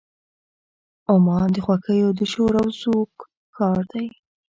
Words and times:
عمان 1.11 1.47
د 1.53 1.57
خوښیو 1.65 2.09
د 2.17 2.19
شور 2.31 2.51
او 2.61 2.67
زوږ 2.79 3.11
ښار 3.55 3.79
دی. 3.91 4.07